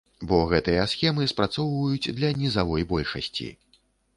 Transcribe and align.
Бо 0.29 0.37
гэтыя 0.53 0.85
схемы 0.93 1.27
спрацоўваюць 1.33 2.11
для 2.21 2.33
нізавой 2.41 2.89
большасці. 2.93 3.51